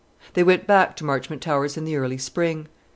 [0.33, 2.67] They went back to Marchmont Towers in the early spring.